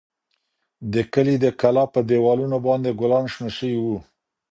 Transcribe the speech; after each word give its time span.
د 0.93 0.95
کلي 1.13 1.35
د 1.43 1.47
کلا 1.61 1.85
په 1.93 1.99
دېوالونو 2.09 2.57
باندې 2.67 2.97
ګلان 2.99 3.25
شنه 3.33 3.49
شوي 3.57 3.77
وو. 3.83 3.97